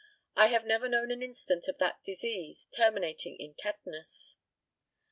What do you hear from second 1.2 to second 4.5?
instance of that disease terminating in tetanus.